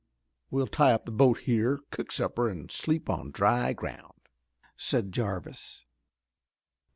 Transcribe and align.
"We'll 0.49 0.65
tie 0.65 0.93
up 0.93 1.05
the 1.05 1.11
boat 1.11 1.41
here, 1.41 1.79
cook 1.91 2.11
supper 2.11 2.49
and 2.49 2.71
sleep 2.71 3.07
on 3.07 3.29
dry 3.29 3.73
ground," 3.73 4.19
said 4.75 5.11
Jarvis. 5.11 5.85